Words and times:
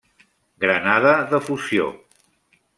Granada 0.65 1.13
de 1.35 1.43
fusió: 1.51 1.89